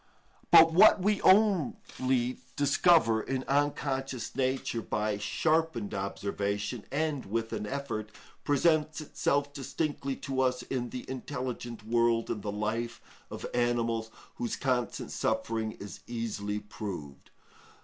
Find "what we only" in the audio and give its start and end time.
0.73-2.39